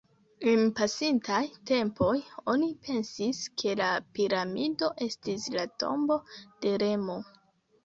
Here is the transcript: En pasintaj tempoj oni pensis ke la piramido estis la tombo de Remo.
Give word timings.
En 0.51 0.61
pasintaj 0.77 1.41
tempoj 1.71 2.13
oni 2.55 2.71
pensis 2.87 3.43
ke 3.63 3.77
la 3.83 3.91
piramido 4.19 4.91
estis 5.09 5.47
la 5.59 5.69
tombo 5.85 6.21
de 6.67 6.77
Remo. 6.87 7.23